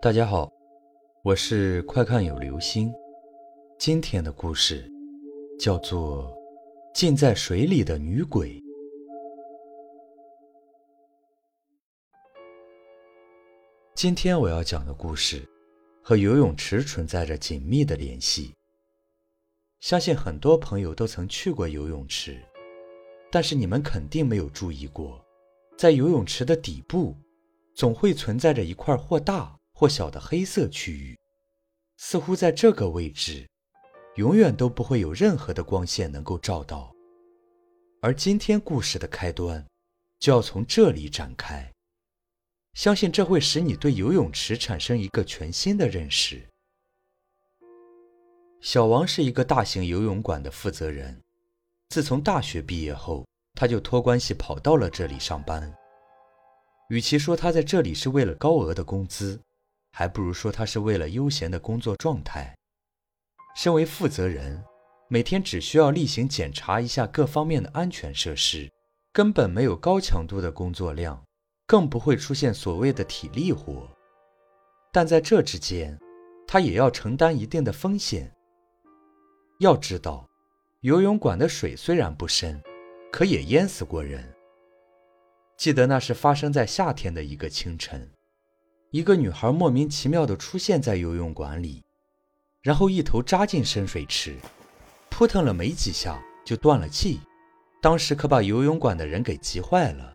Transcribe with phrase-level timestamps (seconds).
[0.00, 0.48] 大家好，
[1.24, 2.94] 我是快看有流星。
[3.80, 4.88] 今天的故事
[5.58, 6.32] 叫做
[6.94, 8.60] 《浸在水里的女鬼》。
[13.96, 15.42] 今天我要讲的故事
[16.00, 18.54] 和游泳池存在着紧密的联系。
[19.80, 22.40] 相信很多朋友都曾去过游泳池，
[23.32, 25.20] 但是你们肯定没有注意过，
[25.76, 27.16] 在游泳池的底部
[27.74, 29.57] 总会存在着一块或大。
[29.78, 31.16] 或小的黑色区域，
[31.98, 33.48] 似乎在这个位置，
[34.16, 36.92] 永远都不会有任何的光线能够照到。
[38.02, 39.64] 而今天故事的开端，
[40.18, 41.72] 就要从这里展开。
[42.74, 46.44] 相信这会使你对游泳池产生一个全新的认识。
[48.60, 51.22] 小王是一个大型游泳馆的负责人，
[51.90, 55.72] 自从大学毕业后，他就托关系跑到了这里上班。
[56.88, 59.40] 与其说他在这里是为了高额的工资，
[59.98, 62.54] 还不如说他是为了悠闲的工作状态。
[63.56, 64.62] 身为负责人，
[65.08, 68.70] 每天只需要例行检查一下各方面的安全设施，
[69.12, 71.20] 根本没有高强度的工作量，
[71.66, 73.90] 更不会出现所谓的体力活。
[74.92, 75.98] 但在这之间，
[76.46, 78.32] 他也要承担一定的风险。
[79.58, 80.24] 要知道，
[80.82, 82.62] 游泳馆的水虽然不深，
[83.10, 84.32] 可也淹死过人。
[85.56, 88.08] 记得那是发生在夏天的一个清晨。
[88.90, 91.84] 一个女孩莫名其妙地出现在游泳馆里，
[92.62, 94.34] 然后一头扎进深水池，
[95.10, 97.20] 扑腾了没几下就断了气。
[97.82, 100.14] 当时可把游泳馆的人给急坏了，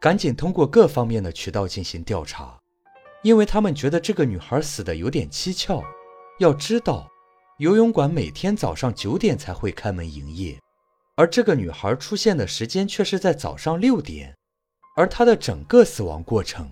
[0.00, 2.56] 赶紧通过各方面的渠道进行调查，
[3.22, 5.82] 因为他们觉得这个女孩死的有点蹊跷。
[6.38, 7.08] 要知道，
[7.58, 10.56] 游泳馆每天早上九点才会开门营业，
[11.16, 14.32] 而这个女孩出现的时间却是在早上六点，
[14.96, 16.70] 而她的整个死亡过程。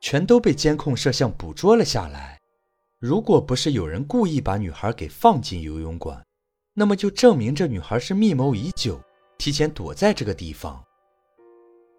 [0.00, 2.38] 全都被监控摄像捕捉了下来。
[2.98, 6.20] 如果不是有人故意把女孩给放进游泳馆，
[6.74, 9.00] 那么就证明这女孩是密谋已久，
[9.38, 10.84] 提前躲在这个地方。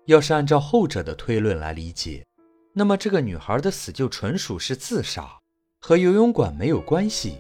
[0.05, 2.25] 要是按照后者的推论来理解，
[2.73, 5.37] 那么这个女孩的死就纯属是自杀，
[5.79, 7.37] 和游泳馆没有关系。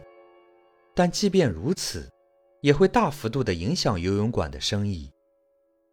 [0.93, 2.09] 但即便如此，
[2.61, 5.09] 也会大幅度的影响游泳馆的生意。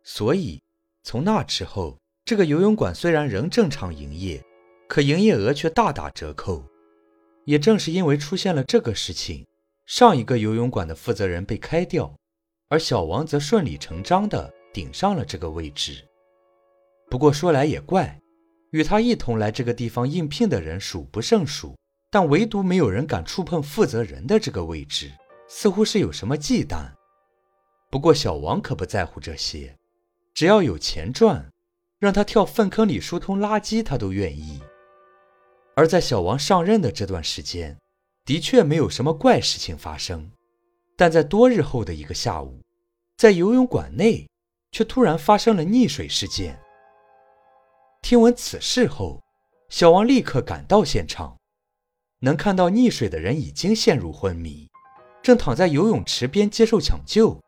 [0.05, 0.61] 所以
[1.03, 4.43] 从那之后，这个游泳馆虽然仍正常营业。
[4.89, 6.65] 可营业额却大打折扣，
[7.45, 9.47] 也正是因为出现了这个事情，
[9.85, 12.15] 上一个游泳馆的负责人被开掉，
[12.69, 16.05] 而小王则顺理成章地顶上了这个位置。
[17.09, 18.19] 不过说来也怪，
[18.71, 21.77] 与他一同来这个地方应聘的人数不胜数，
[22.11, 25.11] 但唯独没有人敢触碰负责人的这个位置，
[25.49, 26.91] 似乎是有什么忌惮。
[27.91, 29.77] 不过小王可不在乎这些，
[30.35, 31.49] 只要有钱赚，
[32.01, 34.61] 让他跳粪坑里疏通垃圾，他都愿意。
[35.77, 37.77] 而在小王上任的这段时间，
[38.25, 40.33] 的确没有什么怪事情发生，
[40.97, 42.59] 但在多日后的一个下午，
[43.19, 44.27] 在游泳馆内
[44.73, 46.59] 却突然发生了溺水事件。
[48.01, 49.23] 听闻此事后，
[49.69, 51.37] 小王立刻赶到现场，
[52.21, 54.67] 能看到溺水的人已经陷入昏迷，
[55.23, 57.39] 正躺在游泳池边接受抢救，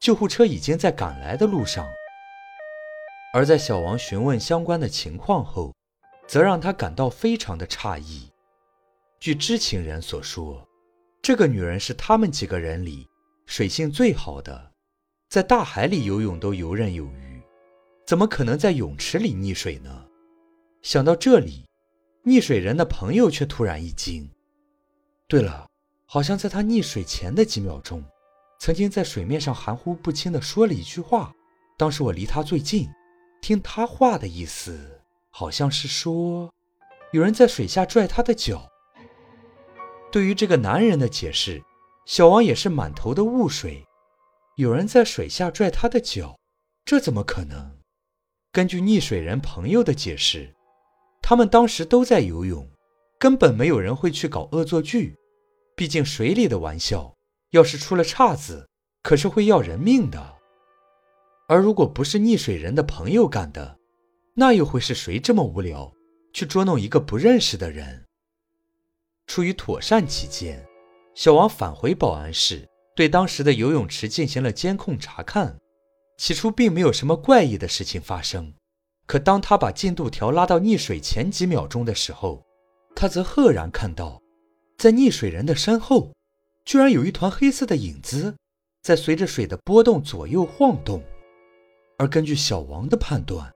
[0.00, 1.86] 救护车已经在赶来的路上。
[3.32, 5.72] 而在小王询问相关的情况后，
[6.30, 8.30] 则让他感到非常的诧异。
[9.18, 10.64] 据知情人所说，
[11.20, 13.04] 这个女人是他们几个人里
[13.46, 14.70] 水性最好的，
[15.28, 17.42] 在大海里游泳都游刃有余，
[18.06, 20.06] 怎么可能在泳池里溺水呢？
[20.82, 21.66] 想到这里，
[22.22, 24.30] 溺水人的朋友却突然一惊。
[25.26, 25.66] 对了，
[26.06, 28.04] 好像在他溺水前的几秒钟，
[28.60, 31.32] 曾经在水面上含糊不清地说了一句话。
[31.76, 32.88] 当时我离他最近，
[33.42, 34.99] 听他话的意思。
[35.40, 36.52] 好像是说，
[37.12, 38.68] 有人在水下拽他的脚。
[40.12, 41.62] 对于这个男人的解释，
[42.04, 43.82] 小王也是满头的雾水。
[44.56, 46.38] 有人在水下拽他的脚，
[46.84, 47.78] 这怎么可能？
[48.52, 50.54] 根据溺水人朋友的解释，
[51.22, 52.68] 他们当时都在游泳，
[53.18, 55.16] 根本没有人会去搞恶作剧。
[55.74, 57.14] 毕竟水里的玩笑，
[57.52, 58.68] 要是出了岔子，
[59.02, 60.36] 可是会要人命的。
[61.48, 63.79] 而如果不是溺水人的朋友干的，
[64.40, 65.92] 那又会是谁这么无聊，
[66.32, 68.06] 去捉弄一个不认识的人？
[69.26, 70.66] 出于妥善起见，
[71.14, 72.66] 小王返回保安室，
[72.96, 75.58] 对当时的游泳池进行了监控查看。
[76.16, 78.54] 起初并没有什么怪异的事情发生，
[79.04, 82.42] 可当他把进度条拉到溺水前几秒钟的时候，
[82.96, 84.22] 他则赫然看到，
[84.78, 86.14] 在溺水人的身后，
[86.64, 88.34] 居然有一团黑色的影子，
[88.82, 91.02] 在随着水的波动左右晃动。
[91.98, 93.52] 而根据小王的判断，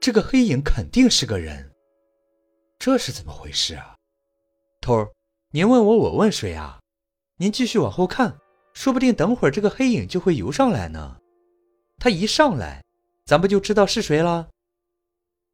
[0.00, 1.72] 这个黑影肯定是个人，
[2.78, 3.96] 这是怎么回事啊？
[4.80, 5.10] 头儿，
[5.50, 6.80] 您问我，我问谁啊？
[7.36, 8.38] 您继续往后看，
[8.74, 11.18] 说不定等会儿这个黑影就会游上来呢。
[11.98, 12.84] 他一上来，
[13.26, 14.48] 咱不就知道是谁了？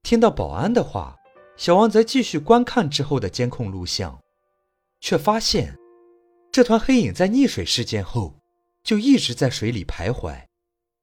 [0.02, 1.16] 听到保安的话，
[1.56, 4.20] 小王则继续观看之后的监控录像，
[5.00, 5.74] 却发现
[6.52, 8.38] 这团黑影在溺水事件后
[8.82, 10.44] 就一直在水里徘徊，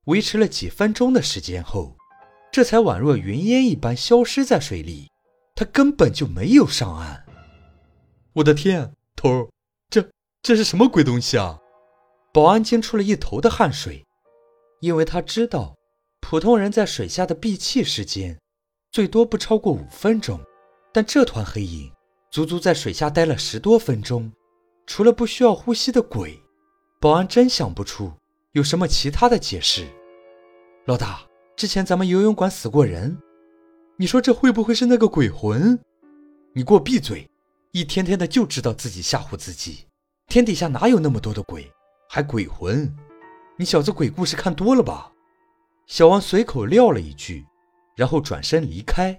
[0.05, 1.97] 维持了几分钟的时间后，
[2.51, 5.09] 这才宛若云烟一般消失在水里。
[5.55, 7.23] 他根本就没有上岸。
[8.33, 9.47] 我的天，头儿，
[9.89, 10.03] 这
[10.41, 11.59] 这是什么鬼东西啊？
[12.33, 14.03] 保安惊出了一头的汗水，
[14.79, 15.75] 因为他知道，
[16.19, 18.39] 普通人在水下的闭气时间
[18.91, 20.39] 最多不超过五分钟，
[20.91, 21.91] 但这团黑影
[22.31, 24.31] 足足在水下待了十多分钟。
[24.87, 26.41] 除了不需要呼吸的鬼，
[26.99, 28.11] 保安真想不出
[28.53, 29.87] 有什么其他的解释。
[30.85, 31.21] 老大，
[31.61, 33.15] 之前咱们游泳馆死过人。
[33.95, 35.79] 你说这会不会是那个鬼魂？
[36.53, 37.29] 你给我闭嘴！
[37.71, 39.85] 一天天的就知道自己吓唬自己。
[40.25, 41.71] 天底下哪有那么多的鬼，
[42.09, 42.91] 还鬼魂？
[43.57, 45.11] 你小子鬼故事看多了吧？
[45.85, 47.45] 小王随口撂了一句，
[47.95, 49.15] 然后转身离开。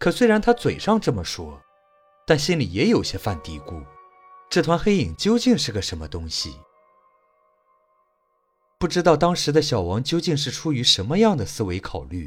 [0.00, 1.62] 可虽然他嘴上这么说，
[2.26, 3.80] 但心里也有些犯嘀咕：
[4.50, 6.56] 这团黑影究竟是个什么东西？
[8.80, 12.26] 不知道当时的小王究竟是出于什么样的思维考虑。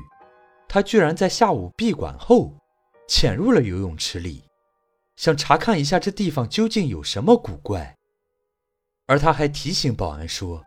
[0.69, 2.53] 他居然在下午闭馆后
[3.07, 4.43] 潜入了游泳池里，
[5.15, 7.97] 想查看一下这地方究竟有什么古怪。
[9.07, 10.63] 而他还提醒保安说，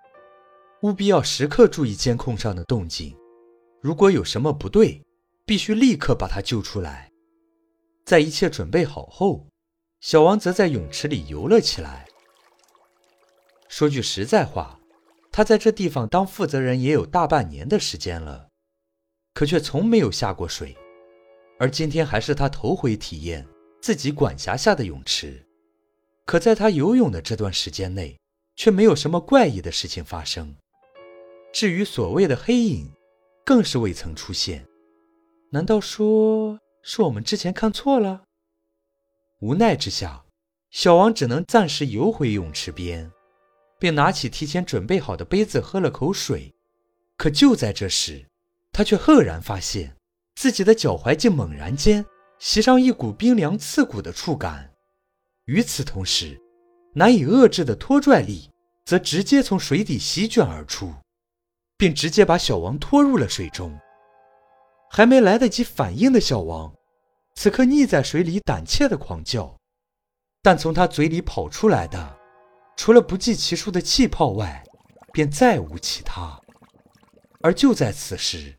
[0.83, 3.17] 务必要时刻注意监控上的动静，
[3.81, 5.00] 如果有什么不对，
[5.44, 7.09] 必须立刻把他救出来。
[8.05, 9.47] 在一切准备好后，
[10.00, 12.06] 小王则在泳池里游了起来。
[13.69, 14.79] 说句实在话，
[15.37, 18.49] 他在这地方当负责人也有大半年的时间了。
[19.35, 20.75] 可却从没有下过水，
[21.59, 23.47] 而今天还是他头回体验
[23.83, 25.44] 自己管辖下的泳池。
[26.25, 28.19] 可在他游泳的这段时间内，
[28.55, 30.56] 却没有什么怪异的事情发生。
[31.53, 32.91] 至于所谓的黑影，
[33.44, 34.67] 更是未曾出现。
[35.50, 38.23] 难道说是我们之前看错了？
[39.41, 40.25] 无奈之下，
[40.71, 43.12] 小王只能暂时游回泳池边，
[43.78, 46.55] 并拿起提前准备好的杯子喝了口水。
[47.17, 48.26] 可就在这时，
[48.73, 49.96] 他却赫然发现，
[50.34, 52.05] 自己的脚踝竟猛然间
[52.38, 54.70] 袭上一股冰凉刺骨的触感。
[55.46, 56.40] 与此同时，
[56.94, 58.50] 难以遏制的拖拽力
[58.84, 60.93] 则直接从水底席卷而出，
[61.78, 63.78] 并直接把小王拖入了水中。
[64.90, 66.73] 还没来得及反应的小王，
[67.34, 69.56] 此刻溺在水里胆怯的狂叫，
[70.43, 72.15] 但从他嘴里跑出来的，
[72.76, 74.62] 除了不计其数的气泡外，
[75.12, 76.38] 便再无其他。
[77.40, 78.56] 而就在此时，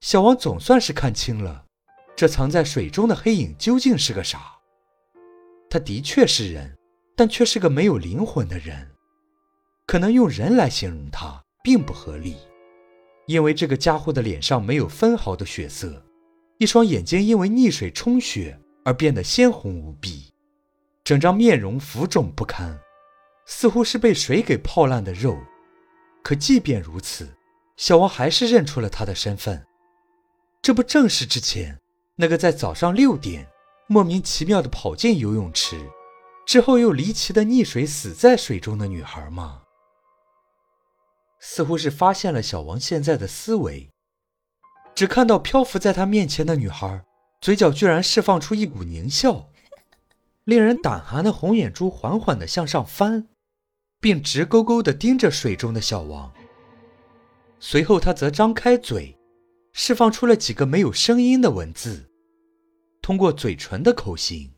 [0.00, 1.64] 小王总算是看清了，
[2.16, 4.52] 这藏在水中的黑影究竟是个啥。
[5.68, 6.76] 他的确是人，
[7.16, 8.90] 但却是个没有灵魂的人。
[9.86, 12.36] 可能用人来形容他并不合理，
[13.26, 16.02] 因为这个家伙的脸上没有分毫的血色，
[16.58, 20.32] 一双眼睛因为溺水充血而变得鲜红无比，
[21.02, 22.78] 整张面容浮肿不堪，
[23.52, 25.36] 似乎是被水给泡烂的肉。
[26.22, 27.28] 可即便如此，
[27.76, 29.66] 小王还是认出了他的身份。
[30.62, 31.76] 这不正是之前
[32.14, 33.48] 那个在早上六点
[33.88, 35.84] 莫名其妙的跑进游泳池，
[36.46, 39.62] 之后又离奇的溺水死在水中的女孩吗？
[41.40, 43.90] 似乎是发现了小王现在的思维，
[44.94, 47.02] 只看到漂浮在他面前的女孩，
[47.40, 49.48] 嘴角居然释放出一股狞笑，
[50.44, 53.26] 令人胆寒的红眼珠缓缓的向上翻，
[54.00, 56.32] 并直勾勾的盯着水中的小王。
[57.58, 59.16] 随后，他则张开嘴。
[59.72, 62.10] 释放出了几个没有声音的文字，
[63.00, 64.50] 通过嘴唇的口型，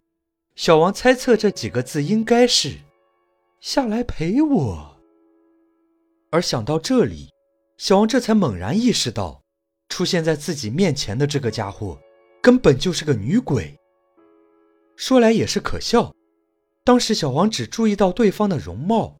[0.56, 2.78] 小王猜测这几个字应该是
[3.61, 4.96] “下来陪我”。
[6.32, 7.28] 而想到这里，
[7.76, 9.42] 小王这才猛然意识到，
[9.90, 12.00] 出现在自己面前的这个家伙
[12.40, 13.78] 根本就是个女鬼。
[14.96, 16.11] 说来也是可笑，
[16.84, 19.18] 当时小王只注意到对方的容貌，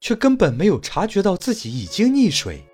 [0.00, 2.64] 却根本没有察觉到自己已经溺水，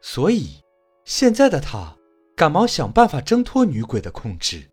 [0.00, 0.60] 所以。
[1.06, 1.96] 现在的他
[2.36, 4.70] 赶忙想办法挣脱女鬼的控制，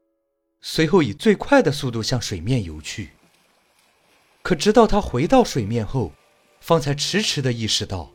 [0.62, 3.10] 随后以最快的速度向水面游去。
[4.44, 6.12] 可直到他回到水面后，
[6.60, 8.12] 方才迟迟的意识到，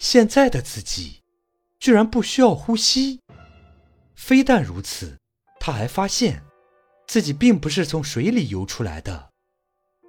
[0.00, 1.20] 现在的自己
[1.78, 3.20] 居然不需要呼吸。
[4.16, 5.16] 非但如此，
[5.60, 6.42] 他还发现
[7.06, 9.30] 自己并不是从水里游出来的，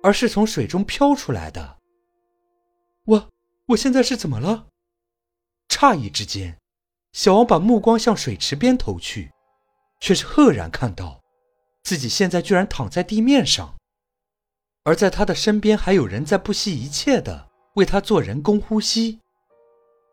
[0.02, 1.78] 而是从水中飘出来的。
[3.72, 4.68] 我，现在是怎么了？
[5.70, 6.58] 诧异之间。
[7.14, 9.32] 小王把目光向水池边投去，
[10.00, 11.22] 却是赫然看到，
[11.84, 13.76] 自己现在居然躺在地面上，
[14.84, 19.20] 而在他的身边还有人在不惜一切的为他做人工呼吸，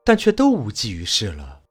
[0.05, 1.63] 但却都无济于事了，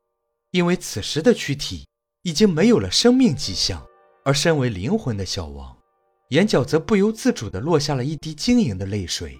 [0.51, 1.86] 因为此时的躯体
[2.24, 3.86] 已经没有了生命迹象，
[4.24, 5.77] 而身为灵魂的小王，
[6.29, 9.38] 眼角则不由自主地落下了一滴晶莹的泪水，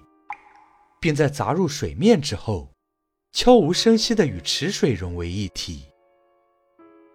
[1.00, 2.72] 并在砸入水面之后，
[3.32, 5.86] 悄无声息地与池水融为一体。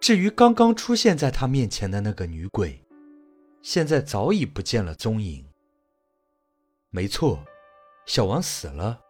[0.00, 2.82] 至于刚刚出现在他面前的那个女鬼，
[3.62, 5.46] 现在早已不见了踪影。
[6.90, 7.42] 没错，
[8.06, 9.00] 小王死了，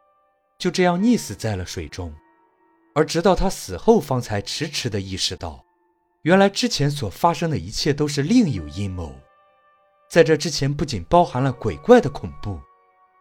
[0.59, 2.15] 就这样溺死在了水中。
[2.95, 5.65] 而直到他死后，方才迟迟地意识到，
[6.23, 9.13] 原来之前所发生的一切都是另有阴谋。
[10.09, 12.61] 在这之前，不仅包含了鬼怪的恐怖，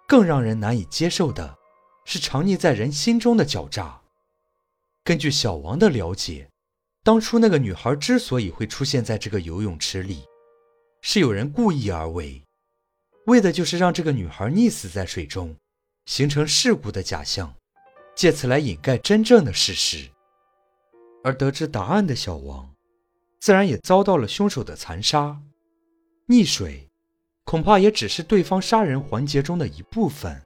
[0.07, 1.57] 更让人难以接受的
[2.05, 4.01] 是藏匿在人心中的狡诈。
[5.03, 6.47] 根据小王的了解。
[7.05, 10.23] 当初那个女孩之所以会出现在这个游泳池里，
[11.01, 12.41] 是有人故意而为，
[13.25, 15.53] 为的就是让这个女孩溺死在水中，
[16.05, 17.53] 形成事故的假象，
[18.15, 20.09] 借此来掩盖真正的事实。
[21.25, 22.73] 而得知答案的小王，
[23.41, 25.41] 自然也遭到了凶手的残杀。
[26.29, 26.89] 溺水，
[27.53, 30.41] 恐怕也只是对方杀人环节中的一部分。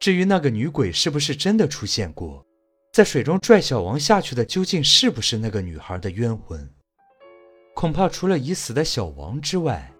[0.00, 2.42] 至于那个女鬼是不是真的出现过？
[2.90, 6.66] 在水中拽小王下去的究竟是不是那个女孩的冤魂？
[7.74, 9.92] 恐怕除了已死的小王之外，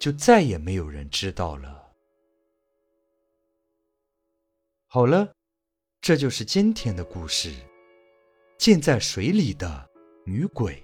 [0.00, 1.92] 就再也没有人知道了。
[4.88, 5.34] 好了，
[6.00, 7.54] 这就是今天的故事——
[8.58, 9.88] 浸在水里的
[10.26, 10.83] 女鬼。